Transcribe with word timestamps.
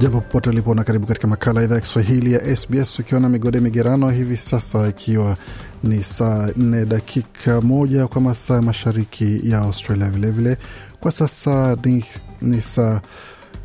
Jambo 0.00 0.20
popote 0.20 0.50
ulipo 0.50 0.74
na 0.74 0.84
karibu 0.84 1.06
katika 1.06 1.28
makala 1.28 1.62
idhaa 1.62 1.74
ya 1.74 1.80
Kiswahili 1.80 2.32
ya 2.32 2.56
SBS 2.56 2.98
ukiwa 2.98 3.20
na 3.20 3.28
migode 3.28 3.60
migerano 3.60 4.10
hivi 4.10 4.36
sasa, 4.36 4.88
ikiwa 4.88 5.36
ni 5.84 6.02
saa 6.02 6.48
nne 6.56 6.84
dakika 6.86 7.60
moja 7.60 8.06
kwa 8.06 8.20
masaa 8.20 8.54
ya 8.54 8.62
mashariki 8.62 9.40
ya 9.50 9.58
Australia. 9.58 10.08
Vilevile 10.10 10.48
vile, 10.50 10.56
kwa 11.00 11.12
sasa 11.12 11.76
ni, 11.84 12.04
ni 12.42 12.62
saa 12.62 13.00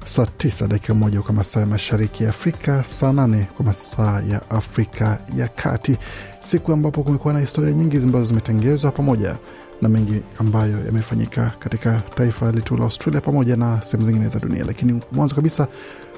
saa 0.05 0.25
tisa 0.25 0.67
dakika 0.67 0.93
moja 0.93 1.21
kwa 1.21 1.33
masaa 1.33 1.59
ya 1.59 1.65
mashariki 1.65 2.23
ya 2.23 2.29
Afrika, 2.29 2.83
saa 2.83 3.13
nane 3.13 3.47
kwa 3.57 3.65
masaa 3.65 4.21
ya 4.29 4.49
Afrika 4.49 5.19
ya 5.35 5.47
Kati, 5.47 5.97
siku 6.41 6.71
ambapo 6.73 7.03
kumekuwa 7.03 7.33
na 7.33 7.39
historia 7.39 7.71
nyingi 7.73 7.97
ambazo 7.97 8.25
zimetengezwa 8.25 8.91
pamoja 8.91 9.35
na 9.81 9.89
mengi 9.89 10.21
ambayo 10.39 10.85
yamefanyika 10.85 11.51
katika 11.59 12.01
taifa 12.15 12.51
letu 12.51 12.77
la 12.77 12.83
Australia 12.83 13.21
pamoja 13.21 13.55
na 13.55 13.81
sehemu 13.81 14.05
zingine 14.05 14.27
za 14.27 14.39
dunia. 14.39 14.63
Lakini 14.63 15.01
mwanzo 15.11 15.35
kabisa 15.35 15.67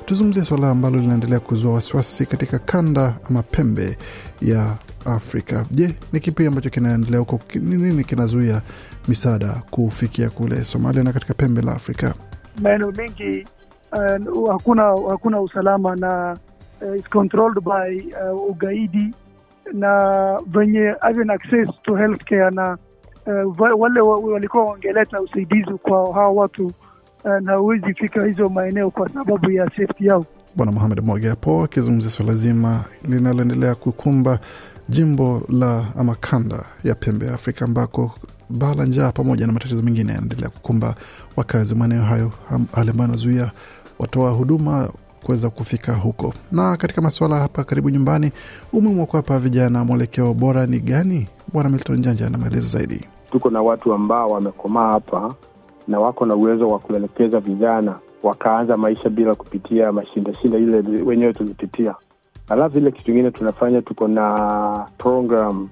tuzungumzie 0.08 0.44
suala 0.44 0.70
ambalo 0.70 0.98
linaendelea 0.98 1.40
kuzua 1.40 1.74
wasiwasi 1.74 2.26
katika 2.26 2.60
kanda 2.60 3.14
ama 3.30 3.44
pembe 3.44 3.98
ya 4.42 4.76
Afrika. 5.06 5.66
Je, 5.72 5.96
ni 6.14 6.20
kipi 6.20 6.46
ambacho 6.48 6.70
kinaendelea 6.70 7.20
huko? 7.20 7.40
Nini 7.56 8.04
kinazuia 8.04 8.62
misaada 9.08 9.48
kufikia 9.72 10.30
kule 10.30 10.64
Somalia 10.64 11.04
na 11.04 11.14
katika 11.14 11.34
pembe 11.34 11.62
la 11.62 11.72
Afrika? 11.72 12.14
Maeneo 12.62 12.92
mengi 12.92 13.48
uh, 14.34 14.52
hakuna 14.52 14.84
hakuna 15.10 15.42
usalama 15.42 15.96
na 15.96 16.38
uh, 16.82 16.96
is 17.00 17.10
controlled 17.10 17.64
by 17.64 18.14
uh, 18.34 18.50
ugaidi 18.50 19.16
na 19.74 20.42
venye 20.48 20.96
access 21.30 21.70
to 21.84 21.96
healthcare 21.96 22.52
na 22.52 22.78
uh, 23.46 23.60
wale 23.80 24.00
walikuwa 24.02 24.66
wangeleta 24.66 25.22
usaidizi 25.22 25.74
kwa 25.74 26.14
hawa 26.14 26.30
watu 26.30 26.72
na 27.42 27.56
huwezi 27.56 27.94
fika 27.94 28.26
hizo 28.26 28.50
maeneo 28.50 28.90
kwa 28.92 29.10
sababu 29.10 29.52
ya 29.52 29.66
safety 29.66 30.06
yao. 30.06 30.26
Bwana 30.56 30.72
Muhamed 30.72 31.04
Mwage 31.04 31.28
hapo 31.30 31.64
akizungumzia 31.64 32.10
swala 32.12 32.34
zima 32.36 32.84
linaloendelea 33.10 33.76
kukumba 33.76 34.40
jimbo 34.90 35.42
la 35.50 35.86
ama 36.00 36.16
kanda 36.16 36.64
ya 36.84 36.96
pembe 36.96 37.26
ya 37.26 37.34
Afrika 37.34 37.66
ambako 37.66 38.12
baa 38.50 38.74
la 38.76 38.86
njaa 38.86 39.12
pamoja 39.12 39.48
na 39.48 39.54
matatizo 39.54 39.82
mengine 39.84 40.12
yanaendelea 40.12 40.50
kukumba 40.50 40.96
wakazi 41.36 41.74
wa 41.74 41.80
maeneo 41.80 42.04
hayo, 42.04 42.32
hali 42.76 42.90
ambayo 42.90 43.10
anazuia 43.10 43.52
watoa 44.00 44.32
huduma 44.32 44.90
kuweza 45.24 45.50
kufika 45.50 45.94
huko. 45.94 46.34
Na 46.52 46.78
katika 46.78 47.02
masuala 47.02 47.36
hapa 47.40 47.64
karibu 47.64 47.90
nyumbani, 47.90 48.32
umuhimu 48.74 49.02
wa 49.02 49.08
kuwapa 49.08 49.40
vijana 49.40 49.86
mwelekeo 49.86 50.34
bora 50.34 50.66
ni 50.66 50.80
gani? 50.80 51.28
Bwana 51.54 51.70
Milton 51.70 52.02
Janja 52.02 52.28
ana 52.28 52.38
maelezo 52.38 52.68
zaidi. 52.68 53.06
Tuko 53.32 53.50
na 53.50 53.62
watu 53.62 53.94
ambao 53.94 54.28
wamekomaa 54.30 54.92
hapa 54.92 55.36
na 55.88 56.00
wako 56.00 56.26
na 56.26 56.36
uwezo 56.36 56.68
wa 56.68 56.80
kuelekeza 56.80 57.40
vijana 57.40 57.96
wakaanza 58.24 58.78
maisha 58.78 59.10
bila 59.10 59.36
kupitia 59.36 59.92
mashindashinda 59.92 60.58
ile 60.58 61.02
wenyewe 61.06 61.34
tulipitia. 61.34 61.96
Alafu 62.50 62.78
ile 62.78 62.92
kitu 62.92 63.12
ingine 63.12 63.32
tunafanya, 63.32 63.82
tuko 63.82 64.08
na 64.08 64.86
program 64.98 65.70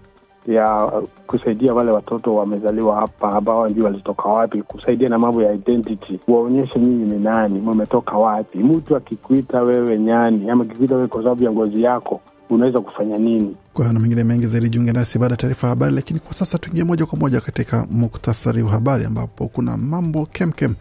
ya 0.48 0.92
kusaidia 1.28 1.74
wale 1.74 1.92
watoto 1.92 2.36
wamezaliwa 2.36 2.96
hapa 2.96 3.30
ambao 3.32 3.60
wajui 3.60 3.84
walitoka 3.84 4.30
wapi, 4.30 4.62
kusaidia 4.62 5.10
na 5.10 5.20
mambo 5.20 5.42
ya 5.44 5.54
identity, 5.54 6.20
waonyeshe 6.28 6.80
nyinyi 6.80 7.06
ni 7.14 7.20
nani, 7.20 7.60
mumetoka 7.60 8.18
wapi. 8.18 8.58
Mtu 8.58 8.96
akikuita 8.96 9.62
wewe 9.62 10.00
nyani 10.00 10.50
ama 10.50 10.64
akikuita 10.64 10.96
wewe 10.96 11.08
kwa 11.08 11.24
sababu 11.24 11.44
ya 11.44 11.52
ngozi 11.52 11.84
yako 11.84 12.22
unaweza 12.50 12.80
kufanya 12.82 13.18
nini? 13.18 13.56
Kwa 13.74 13.94
na 13.94 14.00
mengine 14.00 14.24
mengi 14.24 14.46
zaidi, 14.46 14.70
jiunge 14.70 14.92
nasi 14.92 15.20
baada 15.20 15.34
ya 15.34 15.38
taarifa 15.38 15.68
ya 15.68 15.70
habari. 15.70 15.96
Lakini 15.96 16.20
kwa 16.20 16.34
sasa 16.34 16.58
tuingie 16.58 16.84
moja 16.84 17.06
kwa 17.06 17.20
moja 17.20 17.42
katika 17.42 17.88
muktasari 17.92 18.62
wa 18.64 18.72
habari, 18.72 19.06
ambapo 19.06 19.48
kuna 19.48 19.78
mambo 19.78 20.26
kemkem 20.26 20.76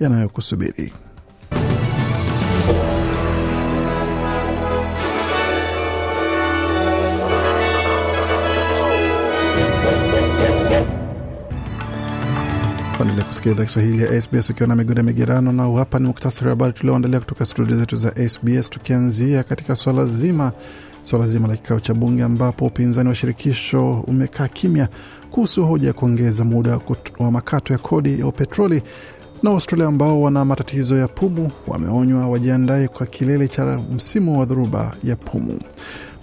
yanayokusubiri. 0.00 0.92
Endelea 13.00 13.24
kusikia 13.24 13.52
idhaa 13.52 13.64
Kiswahili 13.64 14.02
ya 14.02 14.20
SBS 14.22 14.50
ukiwa 14.50 14.68
na 14.68 14.76
migode 14.76 15.02
migerano, 15.02 15.52
na 15.52 15.78
hapa 15.78 15.98
ni 15.98 16.06
muktasari 16.06 16.46
wa 16.46 16.50
habari 16.50 16.72
tulioandalia 16.72 17.20
kutoka 17.20 17.44
studio 17.46 17.76
zetu 17.76 17.96
za 17.96 18.28
SBS, 18.28 18.70
tukianzia 18.70 19.42
katika 19.42 19.76
swala 19.76 20.06
zima 20.06 20.52
swala 21.08 21.28
zima 21.28 21.48
la 21.48 21.56
kikao 21.56 21.80
cha 21.80 21.94
bunge 21.94 22.22
ambapo 22.22 22.66
upinzani 22.66 23.08
wa 23.08 23.14
shirikisho 23.14 24.00
umekaa 24.00 24.48
kimya 24.48 24.88
kuhusu 25.30 25.66
hoja 25.66 25.86
ya 25.88 25.92
kuongeza 25.92 26.44
muda 26.44 26.80
wa 27.18 27.30
makato 27.30 27.72
ya 27.72 27.78
kodi 27.78 28.20
ya 28.20 28.32
petroli, 28.32 28.82
na 29.42 29.50
Australia 29.50 29.86
ambao 29.86 30.22
wana 30.22 30.44
matatizo 30.44 30.96
ya 30.98 31.08
pumu 31.08 31.50
wameonywa 31.66 32.28
wajiandae 32.28 32.88
kwa 32.88 33.06
kilele 33.06 33.48
cha 33.48 33.78
msimu 33.94 34.38
wa 34.40 34.44
dhoruba 34.46 34.96
ya 35.04 35.16
pumu. 35.16 35.58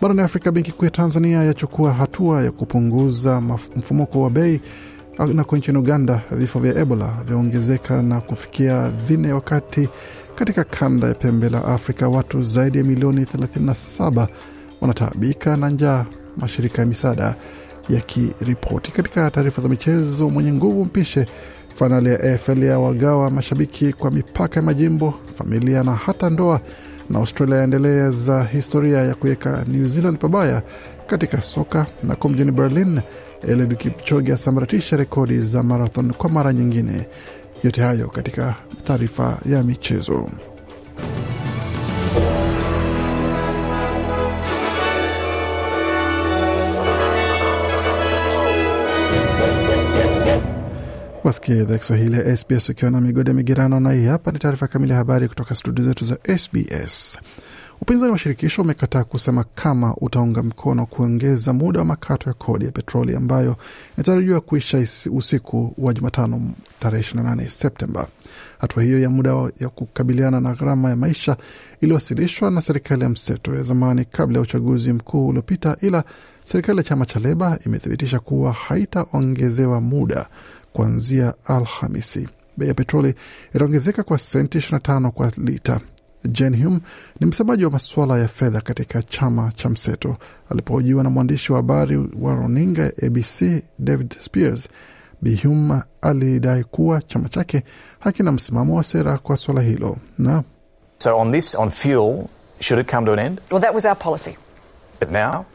Barani 0.01 0.21
Afrika, 0.21 0.51
benki 0.51 0.71
kuu 0.71 0.85
ya 0.85 0.91
Tanzania 0.91 1.43
yachukua 1.43 1.93
hatua 1.93 2.43
ya 2.43 2.51
kupunguza 2.51 3.41
mfumuko 3.75 4.21
wa 4.21 4.29
bei 4.29 4.61
nako 5.33 5.57
nchini 5.57 5.77
Uganda 5.77 6.21
vifo 6.31 6.59
vya 6.59 6.75
Ebola 6.77 7.13
vyaongezeka 7.27 8.01
na 8.01 8.21
kufikia 8.21 8.89
vinne, 8.89 9.33
wakati 9.33 9.89
katika 10.35 10.63
kanda 10.63 11.07
ya 11.07 11.13
pembe 11.13 11.49
la 11.49 11.65
Afrika 11.65 12.09
watu 12.09 12.41
zaidi 12.41 12.77
ya 12.77 12.83
milioni 12.83 13.23
37 13.23 14.27
wanataabika 14.87 15.57
na 15.57 15.69
njaa, 15.69 16.05
mashirika 16.37 16.81
ya 16.81 16.85
misaada 16.87 17.35
yakiripoti. 17.89 18.91
Katika 18.91 19.31
taarifa 19.31 19.61
za 19.61 19.69
michezo, 19.69 20.29
mwenye 20.29 20.53
nguvu 20.53 20.85
mpishe 20.85 21.25
fainali 21.75 22.09
ya 22.09 22.19
AFL 22.33 22.63
ya 22.63 22.79
wagawa 22.79 23.31
mashabiki 23.31 23.93
kwa 23.93 24.11
mipaka 24.11 24.55
ya 24.59 24.65
majimbo, 24.65 25.13
familia 25.35 25.83
na 25.83 25.95
hata 25.95 26.29
ndoa, 26.29 26.59
na 27.09 27.19
Australia 27.19 27.55
yaendelea 27.57 28.11
za 28.11 28.43
historia 28.43 28.97
ya 29.01 29.15
kuweka 29.15 29.65
New 29.67 29.87
Zealand 29.87 30.17
pabaya 30.17 30.61
katika 31.07 31.41
soka, 31.41 31.85
nako 32.03 32.29
mjini 32.29 32.51
Berlin 32.51 33.01
Eliud 33.47 33.77
Kipchoge 33.77 34.33
asambaratisha 34.33 34.97
rekodi 34.97 35.39
za 35.39 35.63
marathon 35.63 36.13
kwa 36.13 36.29
mara 36.29 36.53
nyingine. 36.53 37.07
Yote 37.63 37.81
hayo 37.81 38.07
katika 38.07 38.55
taarifa 38.83 39.37
ya 39.49 39.63
michezo. 39.63 40.29
Wasikia 51.25 51.55
idhaa 51.55 51.77
Kiswahili 51.77 52.13
ya 52.15 52.37
SBS 52.37 52.69
ukiwa 52.69 52.91
na 52.91 53.01
migode 53.01 53.33
migerano, 53.33 53.79
na 53.79 53.91
hii 53.91 54.05
hapa 54.05 54.31
ni 54.31 54.39
taarifa 54.39 54.67
kamili 54.67 54.91
ya 54.91 54.97
habari 54.97 55.27
kutoka 55.27 55.55
studio 55.55 55.85
zetu 55.85 56.05
za 56.05 56.17
SBS. 56.37 57.19
Upinzani 57.81 58.11
wa 58.11 58.17
shirikisho 58.17 58.61
umekataa 58.61 59.03
kusema 59.03 59.43
kama 59.55 59.95
utaunga 59.95 60.43
mkono 60.43 60.85
kuongeza 60.85 61.53
muda 61.53 61.79
wa 61.79 61.85
makato 61.85 62.29
ya 62.29 62.33
kodi 62.33 62.65
ya 62.65 62.71
petroli 62.71 63.15
ambayo 63.15 63.55
inatarajiwa 63.97 64.41
kuisha 64.41 64.87
usiku 65.11 65.73
wa 65.77 65.93
Jumatano 65.93 66.51
tarehe 66.79 67.03
28 67.03 67.47
Septemba. 67.49 68.07
Hatua 68.59 68.83
hiyo 68.83 68.99
ya 68.99 69.09
muda 69.09 69.51
ya 69.59 69.69
kukabiliana 69.69 70.39
na 70.39 70.51
gharama 70.53 70.89
ya 70.89 70.95
maisha 70.95 71.37
iliwasilishwa 71.81 72.51
na 72.51 72.61
serikali 72.61 73.03
ya 73.03 73.09
mseto 73.09 73.55
ya 73.55 73.63
zamani 73.63 74.05
kabla 74.05 74.37
ya 74.37 74.41
uchaguzi 74.41 74.93
mkuu 74.93 75.27
uliopita, 75.27 75.77
ila 75.81 76.03
serikali 76.43 76.77
ya 76.77 76.83
chama 76.83 77.05
cha 77.05 77.19
Leba 77.19 77.59
imethibitisha 77.65 78.19
kuwa 78.19 78.53
haitaongezewa 78.53 79.81
muda 79.81 80.25
kuanzia 80.75 81.33
Alhamisi. 81.45 82.27
Bei 82.57 82.67
ya 82.67 82.73
petroli 82.73 83.13
itaongezeka 83.55 84.03
kwa 84.03 84.17
senti 84.17 84.57
25 84.57 85.09
kwa 85.09 85.31
lita. 85.37 85.79
Jen 86.25 86.63
Hume 86.63 86.79
ni 87.19 87.27
msemaji 87.27 87.65
wa 87.65 87.71
masuala 87.71 88.19
ya 88.19 88.27
fedha 88.27 88.61
katika 88.61 89.01
chama 89.03 89.51
cha 89.51 89.69
mseto. 89.69 90.17
Alipohojiwa 90.49 91.03
na 91.03 91.09
mwandishi 91.09 91.51
wa 91.51 91.57
habari 91.57 91.97
wa 92.19 92.35
runinga 92.35 92.91
ABC 93.07 93.63
David 93.79 94.15
Spears, 94.19 94.69
Bi 95.21 95.35
Hume 95.43 95.81
alidai 96.01 96.63
kuwa 96.63 97.01
chama 97.01 97.29
chake 97.29 97.63
hakina 97.99 98.31
msimamo 98.31 98.75
wa 98.77 98.83
sera 98.83 99.17
kwa 99.17 99.37
suala 99.37 99.61
hilo 99.61 99.97
na 100.17 100.43
So 100.97 101.17
on 101.19 101.31
this, 101.31 101.55
on 101.55 101.69
fuel, 101.69 102.27
should 102.59 102.85
it 102.85 102.91
come 102.91 103.05
to 103.05 103.13
an 103.13 103.19
end? 103.19 103.41
Well, 103.51 103.61
that 103.61 103.73
was 103.73 103.85
our 103.85 103.95
policy. 103.97 104.37
But 104.99 105.11
now? 105.11 105.45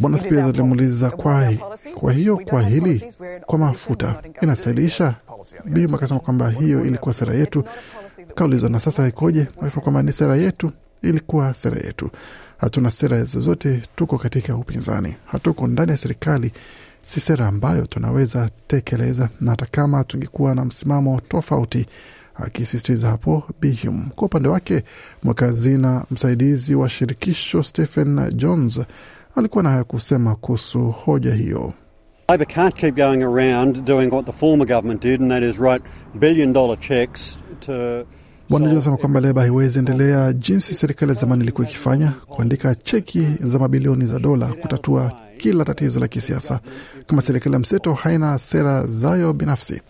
Bwana 0.00 0.18
Spears 0.18 0.44
alimuuliza 0.44 1.10
kwa, 1.10 1.52
kwa 1.94 2.12
hiyo 2.12 2.36
kwa 2.36 2.62
hili 2.62 3.04
kwa 3.46 3.58
mafuta 3.58 4.22
inastahilisha? 4.42 5.14
Bima 5.64 5.96
akasema 5.96 6.20
kwamba 6.20 6.50
hiyo 6.50 6.84
ilikuwa 6.84 7.14
sera 7.14 7.34
yetu. 7.34 7.64
Kaulizwa 8.34 8.70
na 8.70 8.80
sasa 8.80 9.08
ikoje? 9.08 9.42
Akasema 9.60 9.82
kwamba 9.82 10.02
ni 10.02 10.12
sera 10.12 10.36
yetu, 10.36 10.72
ilikuwa 11.02 11.54
sera 11.54 11.76
yetu. 11.86 12.10
Hatuna 12.58 12.90
sera 12.90 13.24
zozote, 13.24 13.82
tuko 13.96 14.18
katika 14.18 14.56
upinzani, 14.56 15.14
hatuko 15.26 15.66
ndani 15.66 15.90
ya 15.90 15.96
serikali. 15.96 16.52
Si 17.02 17.20
sera 17.20 17.46
ambayo 17.48 17.86
tunaweza 17.86 18.50
tekeleza, 18.66 19.28
na 19.40 19.50
hata 19.50 19.66
kama 19.66 20.04
tungekuwa 20.04 20.54
na 20.54 20.64
msimamo 20.64 21.20
tofauti 21.28 21.86
akisisitiza 22.34 23.08
hapo 23.08 23.42
Bihum. 23.60 24.10
Kwa 24.16 24.26
upande 24.26 24.48
wake, 24.48 24.84
mwekazina 25.22 26.04
msaidizi 26.10 26.74
wa 26.74 26.88
shirikisho 26.88 27.62
Stephen 27.62 28.30
Jones 28.34 28.80
alikuwa 29.36 29.62
na 29.64 29.70
haya 29.70 29.84
kusema 29.84 30.34
kuhusu 30.36 30.90
hoja 30.90 31.34
hiyo. 31.34 31.72
Labor 32.28 32.46
can't 32.46 32.74
keep 32.74 32.94
going 32.96 33.22
around 33.22 33.84
doing 33.84 34.06
what 34.12 34.26
the 34.26 34.32
former 34.32 34.66
government 34.66 35.02
did, 35.02 35.20
and 35.20 35.30
that 35.30 35.42
is 35.42 35.58
write 35.60 35.84
billion 36.14 36.52
dollar 36.52 36.80
checks 36.80 37.38
to 37.60 38.04
Bwana 38.48 38.70
anasema 38.70 38.96
kwamba 38.96 39.20
Leba 39.20 39.40
haiwezi 39.42 39.78
endelea 39.78 40.32
jinsi 40.32 40.74
serikali 40.74 41.10
ya 41.12 41.14
zamani 41.20 41.42
ilikuwa 41.42 41.66
ikifanya, 41.66 42.10
kuandika 42.26 42.74
cheki 42.74 43.26
za 43.40 43.58
mabilioni 43.58 44.04
za 44.04 44.18
dola 44.18 44.46
kutatua 44.46 45.12
kila 45.36 45.64
tatizo 45.64 46.00
la 46.00 46.08
kisiasa. 46.08 46.60
Kama 47.06 47.22
serikali 47.22 47.52
ya 47.52 47.58
mseto 47.58 47.94
haina 47.94 48.38
sera 48.38 48.86
zayo 48.86 49.32
binafsi, 49.32 49.80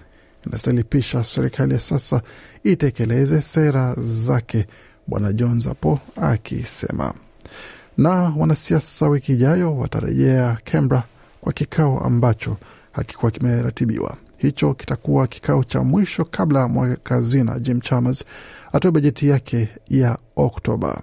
inastahili 0.46 0.84
pisha 0.84 1.24
serikali 1.24 1.74
ya 1.74 1.80
sasa 1.80 2.22
itekeleze 2.64 3.40
sera 3.42 3.94
zake, 3.98 4.66
Bwana 5.06 5.32
Jones 5.32 5.68
hapo 5.68 5.98
akisema. 6.16 7.14
Na 7.96 8.10
wanasiasa 8.10 9.08
wiki 9.08 9.32
ijayo 9.32 9.76
watarejea 9.76 10.58
Canberra 10.64 11.02
kwa 11.40 11.52
kikao 11.52 12.00
ambacho 12.00 12.56
hakikuwa 12.92 13.30
kimeratibiwa. 13.30 14.16
Hicho 14.36 14.74
kitakuwa 14.74 15.26
kikao 15.26 15.64
cha 15.64 15.80
mwisho 15.82 16.24
kabla 16.24 16.68
mweka 16.68 17.14
hazina 17.14 17.58
Jim 17.58 17.80
Chalmers 17.80 18.24
atoe 18.72 18.90
bajeti 18.90 19.28
yake 19.28 19.68
ya 19.88 20.18
Oktoba. 20.36 21.02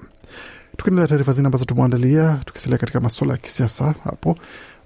Tukiendelea 0.77 1.07
taarifa 1.07 1.31
zingine 1.31 1.45
ambazo 1.47 1.65
tumeandalia, 1.65 2.39
tukisalia 2.45 2.77
katika 2.77 3.00
masuala 3.00 3.33
ya 3.33 3.39
kisiasa 3.39 3.95
hapo, 4.03 4.38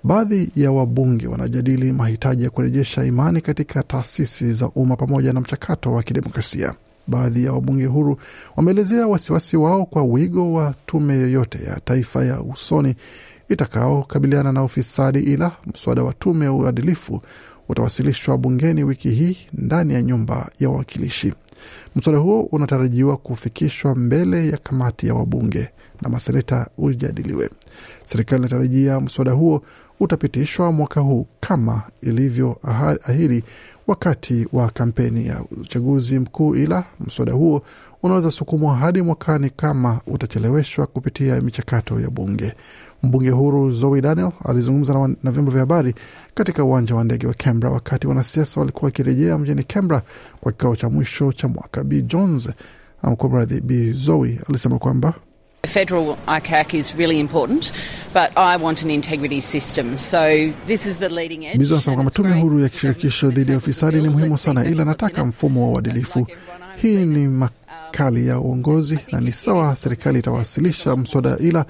baadhi 0.03 0.51
ya 0.55 0.71
wabunge 0.71 1.27
wanajadili 1.27 1.91
mahitaji 1.93 2.43
ya 2.43 2.49
kurejesha 2.49 3.03
imani 3.05 3.41
katika 3.41 3.83
taasisi 3.83 4.53
za 4.53 4.69
umma 4.69 4.95
pamoja 4.95 5.33
na 5.33 5.41
mchakato 5.41 5.91
wa 5.93 6.03
kidemokrasia. 6.03 6.73
Baadhi 7.07 7.43
ya 7.45 7.53
wabunge 7.53 7.85
huru 7.85 8.17
wameelezea 8.55 9.07
wasiwasi 9.07 9.57
wao 9.57 9.85
kwa 9.85 10.03
wigo 10.03 10.53
wa 10.53 10.75
tume 10.85 11.13
yoyote 11.13 11.63
ya 11.63 11.79
taifa 11.79 12.25
ya 12.25 12.41
usoni 12.41 12.95
itakaokabiliana 13.49 14.51
na 14.51 14.63
ufisadi, 14.63 15.19
ila 15.19 15.51
mswada 15.73 16.03
wa 16.03 16.13
tume 16.13 16.45
ya 16.45 16.51
uadilifu 16.51 17.21
utawasilishwa 17.73 18.37
bungeni 18.37 18.83
wiki 18.83 19.09
hii 19.09 19.37
ndani 19.53 19.93
ya 19.93 20.01
nyumba 20.01 20.49
ya 20.59 20.69
wawakilishi. 20.69 21.33
Mswada 21.95 22.19
huo 22.19 22.41
unatarajiwa 22.41 23.17
kufikishwa 23.17 23.95
mbele 23.95 24.47
ya 24.49 24.57
kamati 24.57 25.07
ya 25.07 25.13
wabunge 25.15 25.69
na 26.01 26.09
maseneta 26.09 26.67
ujadiliwe. 26.77 27.49
Serikali 28.05 28.39
inatarajia 28.41 28.99
mswada 28.99 29.31
huo 29.31 29.61
utapitishwa 29.99 30.71
mwaka 30.71 31.01
huu 31.01 31.27
kama 31.39 31.81
ilivyoahidi 32.01 33.43
wakati 33.87 34.47
wa 34.53 34.69
kampeni 34.69 35.27
ya 35.27 35.41
uchaguzi 35.61 36.19
mkuu, 36.19 36.55
ila 36.55 36.83
mswada 36.99 37.31
huo 37.31 37.61
unaweza 38.03 38.31
sukumwa 38.31 38.75
hadi 38.75 39.01
mwakani 39.01 39.49
kama 39.49 40.01
utacheleweshwa 40.07 40.87
kupitia 40.87 41.41
michakato 41.41 41.99
ya 41.99 42.09
bunge. 42.09 42.53
Mbunge 43.03 43.29
huru 43.29 43.71
Zoe 43.71 44.01
Daniel 44.01 44.31
alizungumza 44.45 44.93
na, 44.93 45.15
na 45.23 45.31
vyombo 45.31 45.51
vya 45.51 45.59
habari 45.59 45.95
katika 46.33 46.63
uwanja 46.63 46.95
wa 46.95 47.03
ndege 47.03 47.27
wa 47.27 47.33
Canberra 47.33 47.73
wakati 47.73 48.07
wanasiasa 48.07 48.59
walikuwa 48.59 48.85
wakirejea 48.87 49.37
mjini 49.37 49.63
Canberra 49.63 50.01
kwa 50.41 50.51
kikao 50.51 50.75
cha 50.75 50.89
mwisho 50.89 51.31
cha 51.33 51.47
mwaka. 51.47 51.83
B 51.83 52.01
Jones 52.01 52.49
amkuwa 53.01 53.31
mradhi, 53.31 53.61
B 53.61 53.91
Zoe 53.91 54.39
alisema 54.49 54.79
kwamba 54.79 55.13
Federal 55.67 56.15
ICAC 56.37 56.73
is 56.73 56.95
really 56.97 57.19
important, 57.19 57.71
but 58.13 58.29
I 58.37 58.57
want 58.63 58.83
an 58.83 58.89
integrity 58.89 59.41
system. 59.41 59.97
So 59.97 60.51
this 60.67 60.85
is 60.85 60.97
the 60.99 61.09
leading 61.09 61.45
edge. 61.45 61.57
Mizo 61.59 61.73
anasema 61.75 61.95
kwamba 61.95 62.11
tume 62.11 62.41
huru 62.41 62.59
ya 62.59 62.69
kishirikisho 62.69 63.29
dhidi 63.31 63.51
ya 63.51 63.57
ufisadi 63.57 64.01
ni 64.01 64.09
muhimu 64.09 64.37
sana, 64.37 64.65
ila 64.65 64.85
nataka 64.85 65.25
mfumo 65.25 65.63
wa 65.67 65.73
uadilifu. 65.73 66.27
Hii 66.75 67.05
ni 67.05 67.27
makali 67.27 68.27
ya 68.27 68.39
uongozi 68.39 68.99
na 69.11 69.19
ni 69.21 69.31
sawa, 69.31 69.75
serikali 69.75 70.19
itawasilisha 70.19 70.95
mswada, 70.95 71.37
ila 71.37 71.65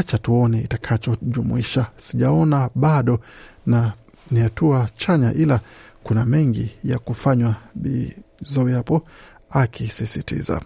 acha 0.00 0.18
tuone 0.18 0.60
itakachojumuisha. 0.60 1.86
Sijaona 1.96 2.70
bado, 2.74 3.20
na 3.66 3.92
ni 4.30 4.40
hatua 4.40 4.88
chanya, 4.96 5.32
ila 5.34 5.60
kuna 6.02 6.24
mengi 6.24 6.70
ya 6.84 6.98
kufanywa, 6.98 7.54
Bizoe 7.74 8.72
hapo 8.72 9.02
akisisitiza. 9.50 10.60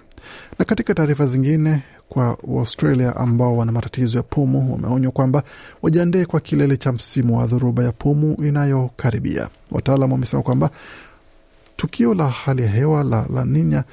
Na 0.58 0.64
katika 0.64 0.94
taarifa 0.94 1.26
zingine 1.26 1.82
kwa 2.08 2.38
Waustralia 2.44 3.16
ambao 3.16 3.56
wana 3.56 3.72
matatizo 3.72 4.16
ya 4.18 4.22
pumu 4.22 4.72
wameonywa 4.72 5.12
kwamba 5.12 5.42
wajiandae 5.82 6.26
kwa 6.26 6.40
kilele 6.40 6.76
cha 6.76 6.92
msimu 6.92 7.38
wa 7.38 7.46
dhoruba 7.46 7.84
ya 7.84 7.92
pumu 7.92 8.34
inayokaribia. 8.44 9.48
Wataalam 9.70 10.12
wamesema 10.12 10.42
kwamba 10.42 10.70
tukio 11.76 12.14
la 12.14 12.30
hali 12.30 12.62
ya 12.62 12.68
hewa 12.68 13.04
la 13.04 13.26
La 13.34 13.44
Nina 13.44 13.84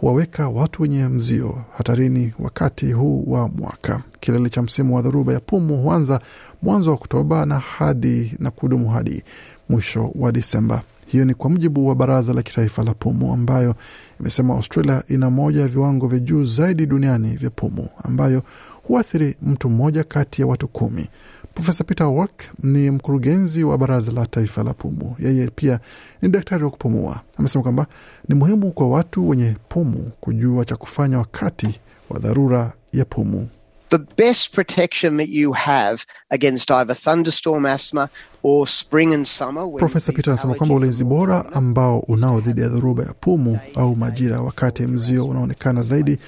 huwaweka 0.00 0.48
watu 0.48 0.82
wenye 0.82 1.08
mzio 1.08 1.58
hatarini 1.76 2.32
wakati 2.38 2.92
huu 2.92 3.24
wa 3.26 3.48
mwaka. 3.48 4.00
Kilele 4.20 4.50
cha 4.50 4.62
msimu 4.62 4.96
wa 4.96 5.02
dhoruba 5.02 5.32
ya 5.32 5.40
pumu 5.40 5.82
huanza 5.82 6.20
mwanzo 6.62 6.90
wa 6.90 6.96
Oktoba 6.96 7.46
na 7.46 7.58
hadi 7.58 8.34
na 8.38 8.50
kudumu 8.50 8.90
hadi 8.90 9.22
mwisho 9.68 10.10
wa 10.14 10.32
Disemba. 10.32 10.82
Hiyo 11.06 11.24
ni 11.24 11.34
kwa 11.34 11.50
mujibu 11.50 11.88
wa 11.88 11.94
Baraza 11.94 12.32
la 12.32 12.42
Kitaifa 12.42 12.82
la 12.82 12.94
Pumu 12.94 13.32
ambayo 13.32 13.74
imesema 14.20 14.54
Australia 14.54 15.02
ina 15.08 15.30
moja 15.30 15.60
ya 15.60 15.68
viwango 15.68 16.06
vya 16.06 16.18
juu 16.18 16.44
zaidi 16.44 16.86
duniani 16.86 17.36
vya 17.36 17.50
pumu 17.50 17.88
ambayo 18.04 18.42
huathiri 18.82 19.36
mtu 19.42 19.70
mmoja 19.70 20.04
kati 20.04 20.40
ya 20.42 20.46
watu 20.46 20.68
kumi. 20.68 21.08
Profesa 21.56 21.84
Peter 21.84 22.06
Work 22.06 22.44
ni 22.62 22.90
mkurugenzi 22.90 23.64
wa 23.64 23.78
Baraza 23.78 24.12
la 24.12 24.26
Taifa 24.26 24.62
la 24.62 24.74
Pumu. 24.74 25.16
Yeye 25.18 25.48
pia 25.54 25.80
ni 26.22 26.28
daktari 26.28 26.64
wa 26.64 26.70
kupumua. 26.70 27.20
Amesema 27.38 27.62
kwamba 27.62 27.86
ni 28.28 28.34
muhimu 28.34 28.72
kwa 28.72 28.88
watu 28.88 29.28
wenye 29.28 29.56
pumu 29.68 30.10
kujua 30.20 30.64
cha 30.64 30.76
kufanya 30.76 31.18
wakati 31.18 31.80
wa 32.10 32.18
dharura 32.18 32.72
ya 32.92 33.04
pumu. 33.04 33.48
the 33.88 33.98
best 34.16 34.52
protection 34.54 35.16
that 35.16 35.28
you 35.28 35.52
have 35.52 36.04
against 36.30 36.70
either 36.70 36.96
thunderstorm 36.96 37.66
asthma 37.66 38.08
or 38.42 38.66
spring 38.66 39.14
and 39.14 39.26
summer. 39.26 39.64
Profesa 39.78 40.12
Peter 40.12 40.30
anasema 40.32 40.54
kwamba 40.54 40.74
ulinzi 40.74 41.04
bora 41.04 41.52
ambao 41.52 41.98
unao 41.98 42.40
dhidi 42.40 42.60
ya 42.60 42.68
dhoruba 42.68 43.02
ya 43.02 43.12
pumu 43.12 43.58
au 43.76 43.96
majira 43.96 44.40
wakati 44.40 44.86
mzio 44.86 45.24
unaonekana 45.24 45.82
zaidi 45.82 46.18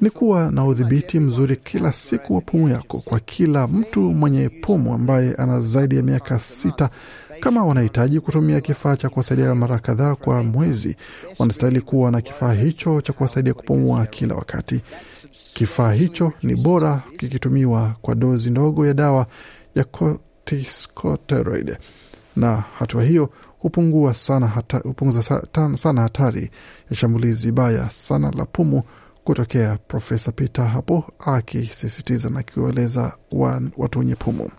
ni 0.00 0.10
kuwa 0.10 0.50
na 0.50 0.64
udhibiti 0.66 1.20
mzuri 1.20 1.56
kila 1.56 1.92
siku 1.92 2.34
wa 2.34 2.40
pumu 2.40 2.68
yako. 2.68 2.98
Kwa 3.04 3.20
kila 3.20 3.66
mtu 3.66 4.00
mwenye 4.00 4.48
pumu 4.48 4.94
ambaye 4.94 5.34
ana 5.34 5.60
zaidi 5.60 5.96
ya 5.96 6.02
miaka 6.02 6.38
sita, 6.40 6.90
kama 7.40 7.64
wanahitaji 7.64 8.20
kutumia 8.20 8.60
kifaa 8.60 8.96
cha 8.96 9.08
kuwasaidia 9.08 9.54
mara 9.54 9.78
kadhaa 9.78 10.14
kwa 10.14 10.42
mwezi, 10.42 10.96
wanastahili 11.38 11.80
kuwa 11.80 12.10
na 12.10 12.20
kifaa 12.20 12.52
hicho 12.52 13.00
cha 13.00 13.12
kuwasaidia 13.12 13.54
kupumua 13.54 14.06
kila 14.06 14.34
wakati. 14.34 14.80
Kifaa 15.54 15.92
hicho 15.92 16.32
ni 16.42 16.56
bora 16.56 17.02
kikitumiwa 17.16 17.94
kwa 18.02 18.14
dozi 18.14 18.50
ndogo 18.50 18.86
ya 18.86 18.94
dawa 18.94 19.26
ya 19.74 19.84
corticosteroid, 19.84 21.76
na 22.36 22.56
hatua 22.78 23.04
hiyo 23.04 23.30
hupungua 23.58 24.14
sana 24.14 24.46
hata, 24.46 24.78
hupunguza 24.78 25.22
sana 25.76 26.02
hatari 26.02 26.50
ya 26.90 26.96
shambulizi 26.96 27.52
baya 27.52 27.90
sana 27.90 28.30
la 28.30 28.44
pumu 28.44 28.82
kutokea. 29.24 29.78
Profesa 29.88 30.32
Peter 30.32 30.64
hapo 30.66 31.04
akisisitiza 31.18 32.30
na 32.30 32.40
akiwaeleza 32.40 33.12
watu 33.76 33.98
wenye 33.98 34.14
pumu. 34.16 34.50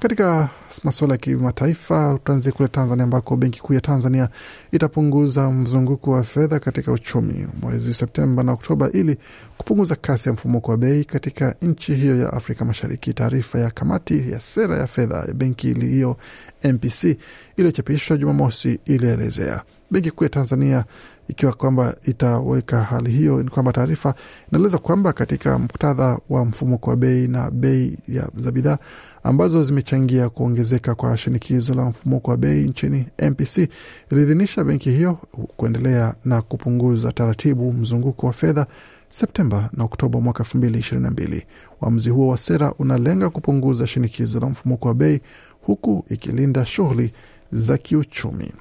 Katika 0.00 0.48
masuala 0.84 1.14
ya 1.14 1.18
kimataifa, 1.18 2.18
tuanzie 2.24 2.52
kule 2.52 2.68
Tanzania 2.68 3.04
ambako 3.04 3.36
Benki 3.36 3.60
Kuu 3.62 3.74
ya 3.74 3.80
Tanzania 3.80 4.28
itapunguza 4.72 5.50
mzunguko 5.50 6.10
wa 6.10 6.24
fedha 6.24 6.58
katika 6.60 6.92
uchumi 6.92 7.46
mwezi 7.62 7.94
Septemba 7.94 8.42
na 8.42 8.52
Oktoba 8.52 8.90
ili 8.92 9.16
kupunguza 9.58 9.96
kasi 9.96 10.28
ya 10.28 10.32
mfumuko 10.32 10.70
wa 10.70 10.76
bei 10.76 11.04
katika 11.04 11.54
nchi 11.62 11.94
hiyo 11.94 12.16
ya 12.18 12.32
Afrika 12.32 12.64
Mashariki. 12.64 13.12
Taarifa 13.14 13.58
ya 13.58 13.70
kamati 13.70 14.30
ya 14.32 14.40
sera 14.40 14.76
ya 14.78 14.86
fedha 14.86 15.16
ya 15.16 15.34
benki 15.34 15.74
hiyo 15.74 16.16
MPC 16.64 17.16
iliyochapishwa 17.56 18.16
Jumamosi 18.16 18.78
ilielezea 18.84 19.62
Benki 19.90 20.10
Kuu 20.10 20.24
ya 20.24 20.30
Tanzania 20.30 20.84
ikiwa 21.28 21.52
kwamba 21.52 21.96
itaweka 22.06 22.82
hali 22.82 23.10
hiyo, 23.10 23.42
ni 23.42 23.50
kwamba 23.50 23.72
taarifa 23.72 24.14
inaeleza 24.52 24.78
kwamba 24.78 25.12
katika 25.12 25.58
muktadha 25.58 26.18
wa 26.30 26.44
mfumuko 26.44 26.90
wa 26.90 26.96
bei 26.96 27.28
na 27.28 27.50
bei 27.50 27.98
za 28.34 28.52
bidhaa 28.52 28.78
ambazo 29.22 29.64
zimechangia 29.64 30.28
kuongezeka 30.28 30.94
kwa 30.94 31.16
shinikizo 31.16 31.74
la 31.74 31.84
mfumuko 31.84 32.30
wa 32.30 32.36
bei 32.36 32.64
nchini, 32.64 33.06
MPC 33.30 33.68
iliidhinisha 34.12 34.64
benki 34.64 34.90
hiyo 34.90 35.18
kuendelea 35.56 36.14
na 36.24 36.42
kupunguza 36.42 37.12
taratibu 37.12 37.72
mzunguko 37.72 38.26
wa 38.26 38.32
fedha 38.32 38.66
Septemba 39.08 39.70
na 39.72 39.84
Oktoba 39.84 40.20
mwaka 40.20 40.44
2022. 40.44 41.42
Uamuzi 41.80 42.10
huo 42.10 42.28
wa 42.28 42.36
sera 42.36 42.72
unalenga 42.78 43.30
kupunguza 43.30 43.86
shinikizo 43.86 44.40
la 44.40 44.46
mfumuko 44.46 44.88
wa 44.88 44.94
bei 44.94 45.20
huku 45.62 46.04
ikilinda 46.10 46.64
shughuli 46.64 47.12
za 47.52 47.78
kiuchumi. 47.78 48.52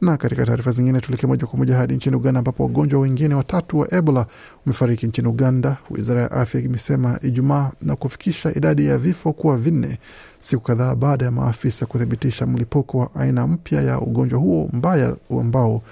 Na 0.00 0.16
katika 0.16 0.46
taarifa 0.46 0.70
zingine, 0.70 1.00
tuelekee 1.00 1.26
moja 1.26 1.46
kwa 1.46 1.58
moja 1.58 1.76
hadi 1.76 1.94
nchini 1.96 2.16
Uganda 2.16 2.38
ambapo 2.38 2.62
wagonjwa 2.62 3.00
wengine 3.00 3.34
watatu 3.34 3.78
wa 3.78 3.94
Ebola 3.94 4.26
wamefariki 4.66 5.06
nchini 5.06 5.28
Uganda, 5.28 5.76
wizara 5.90 6.22
ya 6.22 6.30
afya 6.30 6.60
imesema 6.60 7.18
Ijumaa, 7.22 7.70
na 7.82 7.96
kufikisha 7.96 8.54
idadi 8.54 8.86
ya 8.86 8.98
vifo 8.98 9.32
kuwa 9.32 9.58
vinne, 9.58 9.98
siku 10.40 10.62
kadhaa 10.62 10.94
baada 10.94 11.24
ya 11.24 11.30
maafisa 11.30 11.86
kuthibitisha 11.86 12.46
mlipuko 12.46 12.98
wa 12.98 13.14
aina 13.14 13.46
mpya 13.46 13.82
ya 13.82 14.00
ugonjwa 14.00 14.38
huo 14.40 14.70
mbaya 14.72 15.16
ambao 15.40 15.82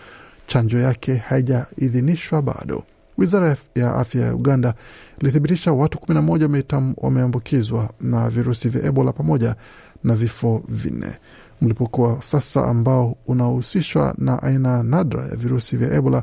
chanjo 0.47 0.78
yake 0.78 1.14
haijaidhinishwa 1.16 2.42
bado. 2.42 2.82
Wizara 3.18 3.56
ya 3.75 3.94
afya 3.94 4.26
ya 4.26 4.35
Uganda 4.35 4.75
ilithibitisha 5.21 5.73
watu 5.73 5.99
11 5.99 6.92
wameambukizwa 6.97 7.90
na 8.00 8.30
virusi 8.30 8.68
vya 8.68 8.82
Ebola 8.85 9.12
pamoja 9.12 9.56
na 10.04 10.14
vifo 10.16 10.62
vinne. 10.68 11.16
Mlipuko 11.62 12.02
wa 12.02 12.23
sasa 12.23 12.66
ambao 12.66 13.16
unahusishwa 13.26 14.14
na 14.19 14.42
aina 14.42 14.83
nadra 14.83 15.26
ya 15.28 15.37
virusi 15.37 15.76
vya 15.76 15.95
Ebola 15.95 16.23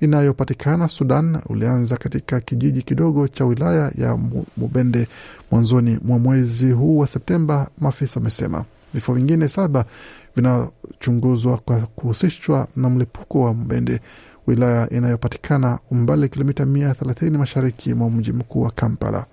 inayopatikana 0.00 0.88
Sudan 0.88 1.38
ulianza 1.46 1.96
katika 1.96 2.40
kijiji 2.40 2.82
kidogo 2.82 3.28
cha 3.28 3.44
wilaya 3.44 3.92
ya 3.98 4.18
Mubende 4.56 5.08
mwanzoni 5.50 5.98
mwa 6.04 6.18
mwezi 6.18 6.70
huu 6.70 6.98
wa 6.98 7.06
Septemba, 7.06 7.68
maafisa 7.78 8.20
wamesema. 8.20 8.64
Vifo 8.94 9.14
vingine 9.14 9.48
saba 9.48 9.84
vinachunguzwa 10.36 11.56
kwa 11.56 11.76
kuhusishwa 11.80 12.68
na 12.76 12.88
mlipuko 12.90 13.40
wa 13.42 13.54
Mubende, 13.54 14.00
wilaya 14.46 14.90
inayopatikana 14.90 15.78
umbali 15.90 16.28
kilomita 16.28 16.66
mia 16.66 16.94
thelathini 16.94 17.38
mashariki 17.38 17.94
mwa 17.94 18.10
mji 18.10 18.32
mkuu 18.32 18.62
wa 18.62 18.70
Kampala. 18.70 19.26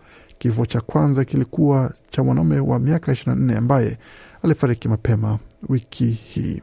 Kifo 0.45 0.65
cha 0.65 0.81
kwanza 0.81 1.25
kilikuwa 1.25 1.93
cha 2.09 2.23
mwanaume 2.23 2.59
wa 2.59 2.79
miaka 2.79 3.11
24 3.11 3.57
ambaye 3.57 3.97
alifariki 4.43 4.87
mapema 4.89 5.39
wiki 5.69 6.05
hii. 6.05 6.61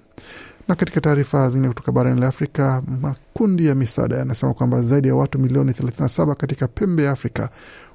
Na 0.68 0.74
katika 0.74 1.00
taarifa 1.00 1.50
zingine 1.50 1.68
kutoka 1.68 1.92
barani 1.92 2.20
la 2.20 2.26
Afrika, 2.26 2.82
makundi 3.00 3.66
ya 3.66 3.74
misaada 3.74 4.16
yanasema 4.16 4.54
kwamba 4.54 4.82
zaidi 4.82 5.08
ya 5.08 5.14
watu 5.14 5.38
milioni 5.38 5.70
37 5.72 6.34
katika 6.34 6.68
pembe 6.68 7.02
ya 7.04 7.10
Afrika 7.10 7.48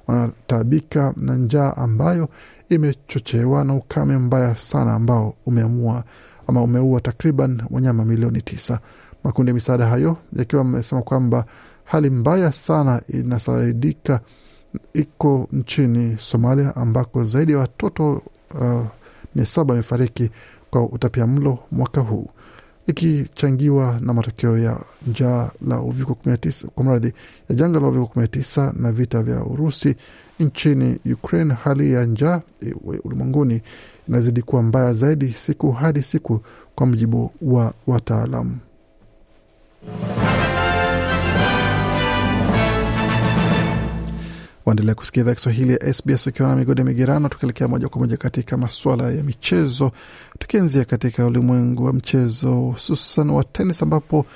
wanataabika 0.06 1.14
na 1.16 1.34
njaa 1.36 1.72
ambayo 1.76 2.28
imechochewa 2.68 3.64
na 3.64 3.74
ukame 3.74 4.18
mbaya 4.18 4.56
sana 4.56 4.92
ambao 4.94 5.34
umeamua 5.46 6.04
ama 6.46 6.62
umeua 6.62 7.00
takriban 7.00 7.62
wanyama 7.70 8.04
milioni 8.04 8.42
tisa. 8.42 8.80
Makundi 9.24 9.50
ya 9.50 9.54
misaada 9.54 9.86
hayo 9.86 10.16
yakiwa 10.32 10.62
amesema 10.62 11.02
kwamba 11.02 11.44
hali 11.84 12.10
mbaya 12.10 12.52
sana 12.52 13.02
inasaidika 13.08 14.20
iko 14.94 15.48
nchini 15.52 16.18
Somalia 16.18 16.76
ambako 16.76 17.24
zaidi 17.24 17.52
ya 17.52 17.58
watoto 17.58 18.22
uh, 18.54 18.82
mia 19.34 19.46
saba 19.46 19.72
wamefariki 19.74 20.30
kwa 20.70 20.82
utapia 20.82 21.26
mlo 21.26 21.58
mwaka 21.72 22.00
huu 22.00 22.28
ikichangiwa 22.86 23.98
na 24.00 24.12
matokeo 24.14 24.58
ya 24.58 24.80
njaa 25.06 25.50
la 25.66 25.80
uviko 25.80 26.16
19 26.26 26.66
kwa 26.66 26.84
mradhi 26.84 27.12
ya 27.48 27.54
janga 27.56 27.80
la 27.80 27.86
uviko 27.88 28.20
19 28.20 28.72
na 28.82 28.92
vita 28.92 29.22
vya 29.22 29.44
Urusi 29.44 29.96
nchini 30.40 30.98
Ukraine. 31.12 31.54
Hali 31.54 31.92
ya 31.92 32.04
njaa 32.04 32.40
ulimwenguni 33.04 33.62
inazidi 34.08 34.42
kuwa 34.42 34.62
mbaya 34.62 34.94
zaidi 34.94 35.32
siku 35.32 35.72
hadi 35.72 36.02
siku, 36.02 36.40
kwa 36.74 36.86
mujibu 36.86 37.30
wa 37.42 37.72
wataalamu. 37.86 38.58
Waendelea 44.68 44.94
kusikia 44.94 45.22
idhaa 45.22 45.34
Kiswahili 45.34 45.72
ya 45.72 45.94
SBS 45.94 46.26
ukiwa 46.26 46.48
na 46.48 46.56
migode 46.56 46.84
migerano, 46.84 47.28
tukielekea 47.28 47.68
moja 47.68 47.88
kwa 47.88 48.00
moja 48.00 48.16
katika 48.16 48.56
masuala 48.56 49.10
ya 49.10 49.22
michezo, 49.24 49.90
tukianzia 50.38 50.84
katika 50.84 51.26
ulimwengu 51.26 51.84
wa 51.84 51.92
mchezo 51.92 52.54
hususan 52.54 53.30
wa 53.30 53.44
tenis, 53.44 53.82
ambapo 53.82 54.26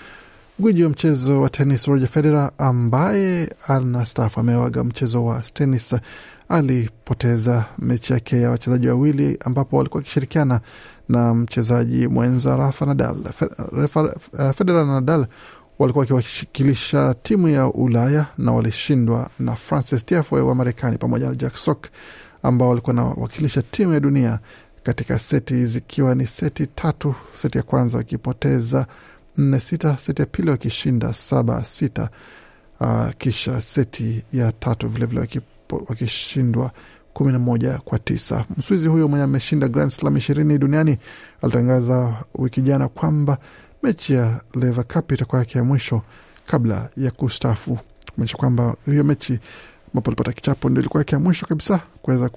gwiji 0.59 0.85
wa 0.85 0.91
mchezo 0.91 1.41
wa 1.41 1.49
tenis 1.49 1.85
Roger 1.87 2.09
Federer 2.09 2.51
ambaye 2.59 3.53
anastaafu 3.69 4.41
amewaga 4.41 4.85
mchezo 4.85 5.25
wa 5.25 5.41
tenis 5.41 5.95
alipoteza 6.49 7.65
mechi 7.79 8.13
yake 8.13 8.41
ya 8.41 8.51
wachezaji 8.51 8.89
wawili 8.89 9.39
ambapo 9.45 9.77
walikuwa 9.77 9.99
wakishirikiana 9.99 10.61
na 11.09 11.35
mchezaji 11.35 12.09
mwenza 12.09 12.57
Rafa 12.57 12.87
Nadal. 12.87 13.17
Federer 14.55 14.87
na 14.87 14.95
Nadal 14.95 15.27
walikuwa 15.79 16.03
wakiwakilisha 16.03 17.15
timu 17.23 17.49
ya 17.49 17.67
Ulaya 17.67 18.27
na 18.39 18.53
walishindwa 18.53 19.31
na 19.39 19.57
Francis 19.57 20.07
Tiafoe 20.07 20.41
wa 20.41 20.55
Marekani 20.55 20.99
pamoja 20.99 21.29
na 21.29 21.35
Jack 21.35 21.57
Sock 21.57 21.87
ambao 22.43 22.69
walikuwa 22.69 22.97
wanawakilisha 22.97 23.63
timu 23.63 23.93
ya 23.93 24.01
dunia 24.01 24.39
katika 24.83 25.19
seti 25.19 25.67
zikiwa 25.67 26.15
ni 26.15 26.27
seti 26.27 26.67
tatu. 26.67 27.15
Seti 27.35 27.59
ya 27.59 27.65
kwanza 27.65 27.99
wakipoteza 27.99 28.87
nne 29.37 29.61
sita, 29.61 29.99
seti 29.99 30.23
ya 30.23 30.27
pili 30.27 30.51
wakishinda 30.51 31.13
saba 31.15 31.65
sita, 31.65 32.09
uh, 32.81 33.11
kisha 33.19 33.61
seti 33.61 34.25
ya 34.33 34.53
tatu 34.53 34.89
vilevile 34.89 35.29
wakishindwa 35.89 36.71
kumi 37.13 37.33
na 37.33 37.39
moja 37.39 37.79
kwa 37.79 37.99
tisa. 37.99 38.45
Mswizi 38.57 38.89
huyo 38.89 39.09
mwenye 39.09 39.25
ameshinda 39.25 39.69
Grand 39.69 39.91
Slam 39.91 40.17
ishirini 40.17 40.59
duniani 40.59 40.99
alitangaza 41.43 42.15
wiki 42.35 42.61
jana 42.63 42.89
kwamba 42.89 43.39
mechi 43.83 44.13
ya 44.13 44.41
Lever 44.55 44.85
itakuwa 45.15 45.39
yake 45.41 45.59
ya 45.59 45.65
mwisho 45.65 46.03
kabla 46.47 46.89
ya 46.97 47.11
kustafu, 47.11 47.79
kumaanisha 48.15 48.37
kwamba 48.37 48.77
hiyo 48.87 49.05
mechi 49.05 49.39
ambapo 49.93 50.11
alipata 50.11 50.33
kichapo 50.33 50.69
ndio 50.69 50.81
ilikuwa 50.81 51.01
yake 51.01 51.15
ya 51.15 51.19
mwisho 51.21 51.47
kabisa 51.47 51.81
kuweza 52.03 52.29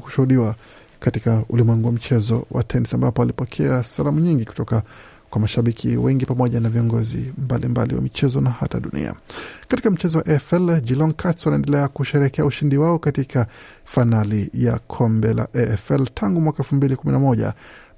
kushuhudiwa 0.00 0.54
katika 1.00 1.42
ulimwengu 1.48 1.86
wa 1.86 1.92
mchezo 1.92 2.46
wa 2.50 2.62
tenis, 2.62 2.94
ambapo 2.94 3.22
alipokea 3.22 3.82
salamu 3.84 4.20
nyingi 4.20 4.44
kutoka 4.44 4.82
kwa 5.30 5.40
mashabiki 5.40 5.96
wengi 5.96 6.26
pamoja 6.26 6.60
na 6.60 6.68
viongozi 6.68 7.16
mbalimbali 7.16 7.68
mbali 7.68 7.94
wa 7.94 8.00
michezo 8.00 8.40
na 8.40 8.50
hata 8.50 8.80
dunia. 8.80 9.14
Katika 9.68 9.90
mchezo 9.90 10.18
wa 10.18 10.26
AFL, 10.26 10.80
Geelong 10.80 11.12
Cats 11.16 11.46
wanaendelea 11.46 11.88
kusherehekea 11.88 12.44
ushindi 12.44 12.76
wao 12.76 12.98
katika 12.98 13.46
fainali 13.84 14.50
ya 14.54 14.78
kombe 14.78 15.34
la 15.34 15.48
AFL 15.54 16.06
tangu 16.14 16.40
mwaka 16.40 16.58
elfu 16.58 16.74
mbili 16.74 16.96
kumi 16.96 17.12
na 17.12 17.18
moja 17.18 17.54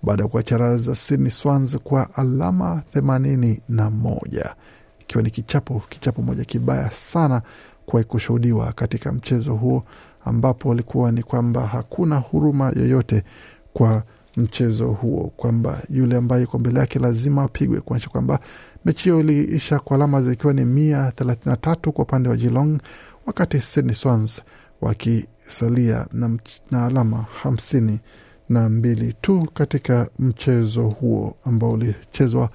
baada 0.06 0.22
ya 0.22 0.28
kuwacharaza 0.28 0.94
Sydney 0.94 1.30
Swans 1.30 1.76
kwa 1.78 2.14
alama 2.14 2.82
themanini 2.92 3.60
na 3.68 3.90
moja. 3.90 4.54
Ikiwa 5.00 5.22
ni 5.22 5.30
kichapo 5.30 5.82
kichapo 5.88 6.22
moja 6.22 6.44
kibaya 6.44 6.90
sana 6.90 7.42
kuwahi 7.86 8.08
kushuhudiwa 8.08 8.72
katika 8.72 9.12
mchezo 9.12 9.54
huo, 9.54 9.84
ambapo 10.24 10.68
walikuwa 10.68 11.12
ni 11.12 11.22
kwamba 11.22 11.66
hakuna 11.66 12.16
huruma 12.18 12.72
yoyote 12.76 13.24
kwa 13.72 14.02
mchezo 14.36 14.86
huo, 14.88 15.32
kwamba 15.36 15.82
yule 15.90 16.16
ambaye 16.16 16.42
yuko 16.42 16.58
mbele 16.58 16.80
yake 16.80 16.98
lazima 16.98 17.42
apigwe, 17.42 17.80
kuonyesha 17.80 18.08
kwamba 18.10 18.38
mechi 18.84 19.04
hiyo 19.04 19.20
iliisha 19.20 19.78
kwa 19.78 19.96
alama 19.96 20.22
zikiwa 20.22 20.52
ni 20.52 20.64
mia 20.64 21.12
thelathini 21.12 21.50
na 21.50 21.56
tatu 21.56 21.92
kwa 21.92 22.04
upande 22.04 22.28
wa 22.28 22.36
Geelong, 22.36 22.78
wakati 23.26 23.60
Sydney 23.60 23.94
Swans 23.94 24.42
wakisalia 24.80 26.06
na, 26.12 26.38
na 26.70 26.86
alama 26.86 27.24
hamsini 27.42 28.00
na 28.48 28.68
mbili 28.68 29.14
tu 29.20 29.48
katika 29.54 30.08
mchezo 30.18 30.82
huo 30.88 31.36
ambao 31.44 31.70
ulichezwa 31.70 32.50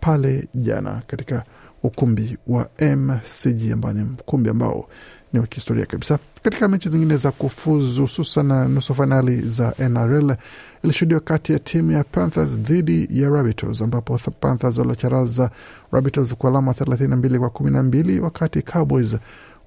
pale 0.00 0.48
jana 0.54 1.02
katika 1.06 1.44
ukumbi 1.82 2.36
wa 2.46 2.68
MCG 2.96 3.72
ambao 3.72 3.92
ni 3.92 4.02
ukumbi 4.02 4.50
ambao 4.50 4.88
ni 5.32 5.40
wa 5.40 5.46
kihistoria 5.46 5.86
kabisa. 5.86 6.18
Katika 6.42 6.68
mechi 6.68 6.88
zingine 6.88 7.16
za 7.16 7.30
kufuzu 7.32 8.02
hususan 8.02 8.68
nusu 8.70 8.94
fainali 8.94 9.48
za 9.48 9.74
NRL 9.88 10.36
ilishuhudiwa 10.84 11.20
kati 11.20 11.52
ya 11.52 11.58
timu 11.58 11.92
ya 11.92 12.04
Panthers 12.04 12.58
dhidi 12.60 13.08
ya 13.10 13.28
Rabbitohs 13.28 13.82
ambapo 13.82 14.18
Panthers 14.40 14.78
waliocharaza 14.78 15.50
Rabbitohs 15.92 16.34
kwa 16.34 16.50
alama 16.50 16.74
thelathini 16.74 17.08
na 17.10 17.16
mbili 17.16 17.38
kwa 17.38 17.50
kumi 17.50 17.70
na 17.70 17.82
mbili 17.82 18.20
wakati 18.20 18.62
Cowboys 18.62 19.16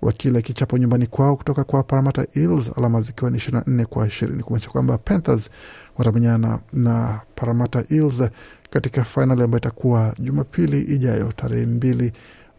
wakila 0.01 0.41
kichapo 0.41 0.77
nyumbani 0.77 1.07
kwao 1.07 1.35
kutoka 1.35 1.63
kwa 1.63 1.83
Parramatta 1.83 2.25
Eels 2.35 2.71
alama 2.77 3.01
zikiwa 3.01 3.31
ni 3.31 3.37
ishirini 3.37 3.63
na 3.67 3.73
nne 3.73 3.85
kwa 3.85 4.07
ishirini 4.07 4.43
kumaanisha 4.43 4.69
kwamba 4.71 4.97
Panthers 4.97 5.49
watamenyana 5.97 6.59
na 6.73 7.19
Parramatta 7.35 7.83
Eels 7.89 8.23
katika 8.69 9.03
fainali 9.03 9.41
ambayo 9.43 9.57
itakuwa 9.59 10.15
Jumapili 10.19 10.81
ijayo 10.81 11.31
tarehe 11.31 11.65
mbili 11.65 12.11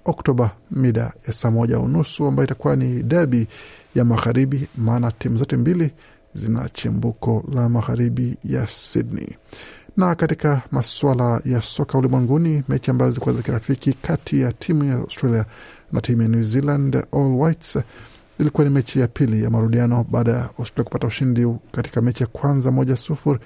Oktoba 0.04 0.50
mida 0.70 1.12
ya 1.26 1.32
saa 1.32 1.50
moja 1.50 1.78
unusu 1.78 2.26
ambayo 2.26 2.44
itakuwa 2.46 2.76
ni 2.76 3.02
derby 3.02 3.46
ya 3.94 4.04
magharibi, 4.04 4.68
maana 4.76 5.12
timu 5.12 5.36
zote 5.36 5.56
mbili 5.56 5.90
zina 6.34 6.68
chimbuko 6.68 7.44
la 7.54 7.68
magharibi 7.68 8.36
ya 8.44 8.66
Sydney. 8.66 9.36
Na 9.96 10.14
katika 10.14 10.62
masuala 10.70 11.40
ya 11.44 11.62
soka 11.62 11.98
ulimwenguni, 11.98 12.62
mechi 12.68 12.90
ambazo 12.90 13.10
zilikuwa 13.10 13.34
za 13.34 13.42
kirafiki 13.42 13.92
kati 13.92 14.40
ya 14.40 14.52
timu 14.52 14.84
ya 14.84 14.94
Australia 14.94 15.44
na 15.92 16.00
timu 16.00 16.22
ya 16.22 16.28
New 16.28 16.42
Zealand 16.42 16.96
All 16.96 17.32
Whites 17.34 17.78
ilikuwa 18.38 18.64
ni 18.64 18.70
mechi 18.70 19.00
ya 19.00 19.08
pili 19.08 19.44
ya 19.44 19.50
marudiano 19.50 20.04
baada 20.10 20.32
ya 20.32 20.48
Australia 20.58 20.84
kupata 20.84 21.06
ushindi 21.06 21.46
katika 21.72 22.02
mechi 22.02 22.22
ya 22.22 22.26
kwanza 22.26 22.70
moja 22.70 22.96
sufuri 22.96 23.38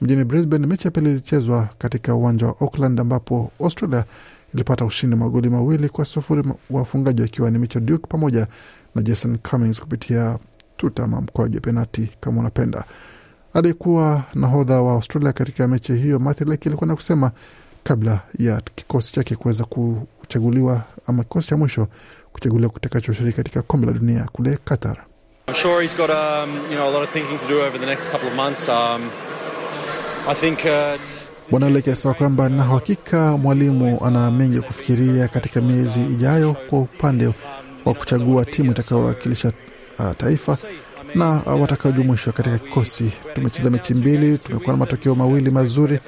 mjini 0.00 0.24
Brisbane. 0.24 0.66
Mechi 0.66 0.84
ya 0.86 0.90
pili 0.90 1.10
ilichezwa 1.10 1.68
katika 1.78 2.14
uwanja 2.14 2.46
wa 2.46 2.54
Auckland 2.60 3.00
ambapo 3.00 3.50
Australia 3.60 4.04
ilipata 4.54 4.84
ushindi 4.84 5.16
magoli 5.16 5.50
mawili 5.50 5.88
kwa 5.88 6.04
sufuri, 6.04 6.42
wafungaji 6.70 7.22
wakiwa 7.22 7.50
ni 7.50 7.58
Mitchell 7.58 7.84
Duke 7.84 8.06
pamoja 8.08 8.46
na 8.94 9.02
Jason 9.02 9.38
Cummings 9.50 9.80
kupitia 9.80 10.38
tuta 10.76 11.04
ama 11.04 11.20
mkwaju 11.20 11.54
wa 11.54 11.60
penati 11.60 12.10
kama 12.20 12.40
unapenda. 12.40 12.84
Aliyekuwa 13.54 14.24
nahodha 14.34 14.82
wa 14.82 14.92
Australia 14.92 15.32
katika 15.32 15.68
mechi 15.68 15.92
hiyo 15.94 16.18
Matthew 16.18 16.48
Lake 16.48 16.68
alikuwa 16.68 16.88
na 16.88 16.94
kusema 16.96 17.30
kabla 17.84 18.20
ya 18.38 18.60
kikosi 18.74 19.12
chake 19.12 19.36
kuweza 19.36 19.64
kuchaguliwa 20.32 20.82
ama 21.06 21.22
kikosi 21.22 21.48
cha 21.48 21.56
mwisho 21.56 21.86
kuchaguliwa 22.32 22.70
kutakachoshiriki 22.70 23.36
katika 23.36 23.62
kombe 23.62 23.86
la 23.86 23.92
dunia 23.92 24.26
kule 24.32 24.58
Qatar. 24.64 24.96
I'm 25.48 25.54
sure 25.54 25.82
he's 25.82 25.96
got 25.96 26.10
um, 26.10 26.50
you 26.70 26.76
know 26.76 26.88
a 26.88 26.90
lot 26.92 27.02
of 27.04 27.10
thinking 27.12 27.38
to 27.38 27.46
do 27.48 27.60
over 27.62 27.80
the 27.80 27.86
next 27.86 28.10
couple 28.10 28.28
of 28.28 28.34
months. 28.34 28.68
Um, 28.68 29.10
I 30.28 30.34
think 30.34 30.58
uh, 30.64 30.98
Bwana 31.50 31.70
Lake 31.70 31.90
alisema 31.90 32.14
kwamba 32.14 32.48
na 32.48 32.62
hakika 32.62 33.36
mwalimu 33.36 34.04
ana 34.04 34.30
mengi 34.30 34.56
ya 34.56 34.62
kufikiria 34.62 35.28
katika 35.28 35.60
miezi 35.60 36.00
ijayo 36.00 36.56
kwa 36.70 36.78
upande 36.80 37.30
wa 37.84 37.94
kuchagua 37.94 38.44
timu 38.44 38.70
itakayowakilisha 38.70 39.52
uh, 39.98 40.12
taifa 40.16 40.58
na 41.14 41.42
uh, 41.46 41.60
watakaojumuishwa 41.60 42.32
katika 42.32 42.58
kikosi. 42.58 43.12
Tumecheza 43.34 43.70
mechi 43.70 43.94
mbili, 43.94 44.38
tumekuwa 44.38 44.72
na 44.72 44.76
matokeo 44.78 45.14
mawili 45.14 45.50
mazuri 45.50 45.98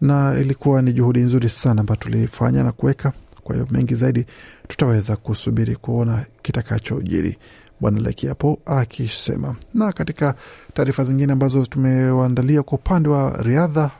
na 0.00 0.34
ilikuwa 0.40 0.82
ni 0.82 0.92
juhudi 0.92 1.20
nzuri 1.20 1.48
sana 1.48 1.80
ambayo 1.80 1.96
tulifanya 1.96 2.62
na 2.62 2.72
kuweka. 2.72 3.12
Kwa 3.44 3.54
hiyo 3.54 3.66
mengi 3.70 3.94
zaidi 3.94 4.26
tutaweza 4.68 5.16
kusubiri 5.16 5.76
kuona 5.76 6.24
kitakachojiri, 6.42 7.38
Bwana 7.80 8.00
Leki 8.00 8.26
hapo 8.26 8.58
akisema. 8.66 9.56
Na 9.74 9.92
katika 9.92 10.34
taarifa 10.74 11.04
zingine 11.04 11.32
ambazo 11.32 11.66
tumewaandalia 11.66 12.62
kwa 12.62 12.78
upande 12.78 13.08
wa 13.08 13.42
riadha, 13.42 13.90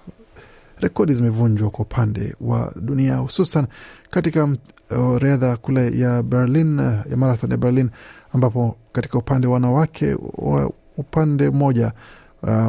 rekodi 0.80 1.14
zimevunjwa 1.14 1.70
kwa 1.70 1.84
upande 1.84 2.34
wa 2.40 2.72
dunia, 2.76 3.16
hususan 3.16 3.66
katika 4.11 4.44
uh, 4.44 5.18
riadha 5.18 5.56
kule 5.56 5.99
ya 5.99 6.22
Berlin, 6.22 6.78
uh, 6.80 7.11
ya 7.11 7.16
marathon 7.16 7.50
ya 7.50 7.56
Berlin, 7.56 7.90
ambapo 8.32 8.76
katika 8.92 9.18
upande 9.18 9.46
wa 9.46 9.52
wanawake 9.54 10.16
wa 10.34 10.72
upande 10.96 11.50
mmoja 11.50 11.92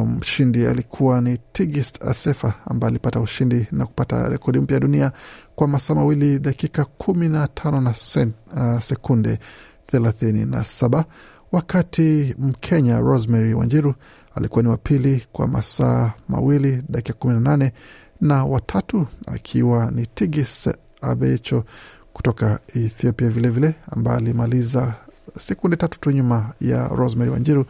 mshindi 0.06 0.64
um, 0.64 0.70
alikuwa 0.70 1.20
ni 1.20 1.38
Tigist 1.52 2.02
Asefa 2.02 2.54
ambaye 2.66 2.88
alipata 2.90 3.20
ushindi 3.20 3.66
na 3.72 3.86
kupata 3.86 4.28
rekodi 4.28 4.60
mpya 4.60 4.74
ya 4.74 4.80
dunia 4.80 5.12
kwa 5.54 5.68
masaa 5.68 5.94
mawili 5.94 6.38
dakika 6.38 6.84
kumi 6.84 7.28
na 7.28 7.48
tano 7.48 7.80
na 7.80 7.94
sen, 7.94 8.32
uh, 8.56 8.78
sekunde 8.80 9.38
thelathini 9.86 10.44
na 10.44 10.64
saba. 10.64 11.04
Wakati 11.52 12.34
Mkenya 12.38 13.00
Rosemary 13.00 13.54
Wanjiru 13.54 13.94
alikuwa 14.34 14.62
ni 14.62 14.68
wa 14.68 14.76
pili 14.76 15.26
kwa 15.32 15.46
masaa 15.48 16.12
mawili 16.28 16.82
dakika 16.88 17.18
kumi 17.18 17.34
na 17.34 17.40
nane 17.40 17.72
na 18.20 18.44
watatu 18.44 19.06
akiwa 19.26 19.90
ni 19.90 20.06
Tigis 20.06 20.68
Abecho 21.00 21.64
kutoka 22.12 22.60
Ethiopia 22.74 23.28
vilevile 23.28 23.74
ambaye 23.90 24.16
alimaliza 24.18 24.94
sekunde 25.38 25.76
tatu 25.76 26.00
tu 26.00 26.10
nyuma 26.10 26.52
ya 26.60 26.88
Rosemary 26.88 27.30
Wanjiru 27.30 27.66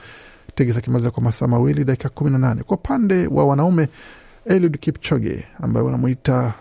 Tigis 0.54 0.76
akimaliza 0.76 1.10
kwa 1.10 1.22
masaa 1.22 1.46
mawili 1.46 1.84
dakika 1.84 2.08
kumi 2.08 2.30
na 2.30 2.38
nane. 2.38 2.62
Kwa 2.62 2.76
upande 2.76 3.26
wa 3.26 3.44
wanaume 3.46 3.88
Eliud 4.46 4.78
Kipchoge 4.78 5.44
ambaye 5.62 5.86
wanamuita 5.86 6.52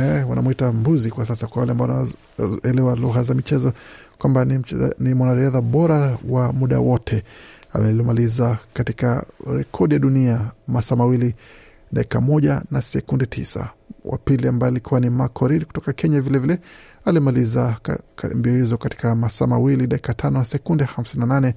eh, 0.00 0.30
wanamuita 0.30 0.72
mbuzi 0.72 1.10
kwa 1.10 1.26
sasa, 1.26 1.46
kwa 1.46 1.60
wale 1.60 1.72
ambao 1.72 2.06
wanaelewa 2.38 2.96
lugha 2.96 3.22
za 3.22 3.34
michezo 3.34 3.72
kwamba 4.18 4.44
ni, 4.44 4.62
ni 4.98 5.14
mwanariadha 5.14 5.60
bora 5.60 6.18
wa 6.28 6.52
muda 6.52 6.78
wote. 6.78 7.24
alimaliza 7.72 8.58
katika 8.74 9.26
rekodi 9.54 9.94
ya 9.94 9.98
dunia 10.00 10.40
masaa 10.68 10.96
mawili 10.96 11.34
dakika 11.92 12.20
moja 12.20 12.62
na 12.70 12.82
sekunde 12.82 13.26
tisa. 13.26 13.68
Wa 14.04 14.18
pili 14.18 14.48
ambaye 14.48 14.70
alikuwa 14.70 15.00
ni 15.00 15.10
Makorir 15.10 15.64
kutoka 15.66 15.92
Kenya 15.92 16.20
vilevile 16.20 16.54
vile, 16.54 16.66
alimaliza 17.04 17.76
mbio 18.34 18.52
hizo 18.52 18.76
katika 18.78 19.14
masaa 19.14 19.46
mawili 19.46 19.86
dakika 19.86 20.14
tano 20.14 20.38
na 20.38 20.44
sekunde 20.44 20.84
hamsini 20.84 21.20
na 21.20 21.26
nane 21.26 21.54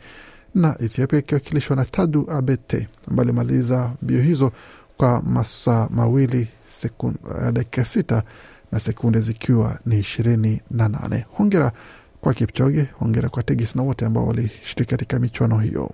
na 0.56 0.76
Ethiopia 0.82 1.20
ikiwakilishwa 1.20 1.76
na 1.76 1.86
Tadu 1.86 2.32
Abete 2.32 2.88
ambaye 3.08 3.28
alimaliza 3.30 3.92
mbio 4.02 4.22
hizo 4.22 4.52
kwa 4.98 5.22
masaa 5.22 5.88
mawili 5.92 6.48
dakika 7.52 7.86
sita 7.86 8.24
na 8.72 8.80
sekunde 8.80 9.20
zikiwa 9.20 9.80
ni 9.86 10.00
ishirini 10.00 10.62
na 10.72 10.88
nane. 10.90 11.26
Hongera 11.30 11.72
kwa 12.22 12.34
Kipchoge, 12.34 12.88
hongera 13.00 13.30
kwa 13.30 13.44
Tegis 13.44 13.76
na 13.76 13.84
wote 13.84 14.06
ambao 14.06 14.28
walishiriki 14.28 14.89
katika 14.92 15.20
michuano 15.20 15.58
hiyo. 15.60 15.92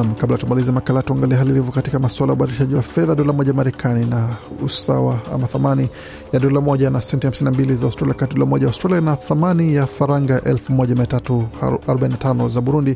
Nam, 0.00 0.14
kabla 0.14 0.38
tumalize 0.38 0.72
makala, 0.72 1.02
tuangalia 1.02 1.38
hali 1.38 1.50
ilivyo 1.50 1.72
katika 1.72 1.98
masuala 1.98 2.30
ya 2.30 2.34
ubadilishaji 2.34 2.74
wa 2.74 2.82
fedha. 2.82 3.14
Dola 3.14 3.32
moja 3.32 3.52
Marekani 3.52 4.06
na 4.06 4.28
usawa 4.64 5.18
ama 5.34 5.46
thamani 5.46 5.88
ya 6.32 6.40
dola 6.40 6.60
moja 6.60 6.90
na 6.90 7.00
senti 7.00 7.26
52 7.26 7.74
za 7.76 7.86
Australia, 7.86 8.14
kati 8.14 8.34
dola 8.34 8.46
moja 8.46 8.66
Australia 8.66 9.00
na 9.00 9.16
thamani 9.16 9.74
ya 9.74 9.86
faranga 9.86 10.38
1345 10.38 12.48
za 12.48 12.60
Burundi. 12.60 12.94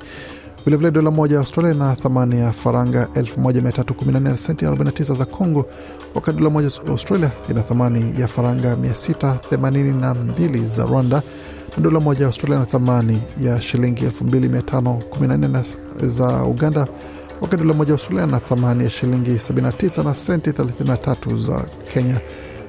Vilevile 0.64 0.90
dola 0.90 1.10
moja 1.10 1.38
Australia 1.38 1.74
na 1.74 1.96
thamani 1.96 2.40
ya 2.40 2.52
faranga 2.52 3.08
1314 3.14 4.20
na 4.20 4.36
senti 4.38 4.66
49 4.66 5.14
za 5.14 5.24
Congo, 5.24 5.66
wakati 6.14 6.38
dola 6.38 6.50
moja 6.50 6.70
Australia 6.88 7.30
ina 7.50 7.62
thamani 7.62 8.14
ya 8.20 8.28
faranga 8.28 8.74
682 8.76 10.66
za 10.66 10.84
Rwanda 10.84 11.22
na 11.76 11.82
dola 11.82 12.00
moja 12.00 12.20
ya 12.20 12.26
Australia 12.26 12.58
na 12.58 12.66
thamani 12.66 13.22
ya 13.42 13.60
shilingi 13.60 14.04
2514 14.06 15.62
za 16.08 16.44
Uganda, 16.44 16.86
wakati 17.40 17.62
dola 17.62 17.74
moja 17.74 17.88
ya 17.92 17.94
Australia 17.98 18.26
na 18.26 18.40
thamani 18.40 18.84
ya 18.84 18.90
shilingi 18.90 19.30
79 19.30 20.04
na 20.04 20.14
senti 20.14 20.50
33 20.50 21.36
za 21.36 21.64
Kenya, 21.92 22.20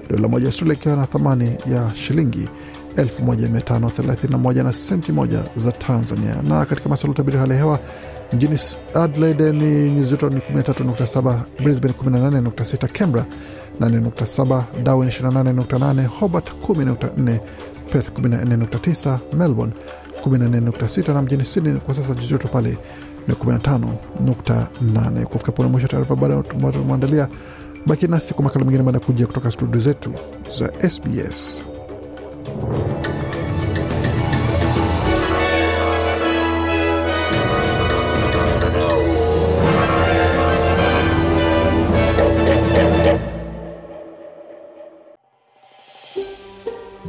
dola 0.10 0.28
moja 0.28 0.44
ya 0.46 0.50
Australia 0.50 0.74
ikiwa 0.74 0.96
na 0.96 1.06
thamani 1.08 1.56
ya 1.72 1.92
shilingi 1.96 2.50
1531 2.96 4.64
na 4.64 4.74
senti 4.74 5.12
moja 5.12 5.44
za 5.56 5.72
Tanzania. 5.72 6.42
Na 6.50 6.66
katika 6.66 6.90
masuala 6.90 7.12
utabiri 7.12 7.38
hali 7.38 7.52
ya 7.52 7.58
hewa 7.58 7.80
mjini 8.34 8.60
Adelaide 8.94 9.52
ni 9.52 9.92
nyuzi 9.92 10.10
joto 10.12 10.30
ni 10.30 10.40
13.7, 10.40 11.40
Brisbane 11.64 11.94
18.6, 12.06 12.88
Canberra 12.88 13.26
8.7, 13.82 14.64
Darwin 14.84 15.10
28.8, 15.10 16.06
Hobart 16.06 16.50
10.4 16.68 17.40
Perth 17.92 18.20
14.9, 18.20 19.20
Melbourne 19.34 19.74
14.6 20.26 21.14
na 21.14 21.22
mjini 21.22 21.46
Sydney 21.46 21.80
kwa 21.80 21.94
sasa 21.94 22.14
jiji 22.14 22.38
pale 22.38 22.78
ni 23.28 23.34
15.8. 23.34 25.26
Kufika 25.26 25.52
pone 25.52 25.70
mwisho 25.70 25.88
taarifa 25.88 26.16
baada 26.16 26.44
tumeandalia. 26.44 27.28
Baki 27.86 28.08
nasi 28.08 28.34
kwa 28.34 28.44
makala 28.44 28.66
mengine 28.66 28.84
baada 28.84 29.00
kuja 29.00 29.28
kutoka 29.28 29.52
studio 29.52 29.80
zetu 29.82 30.14
za 30.60 30.90
SBS. 30.90 31.64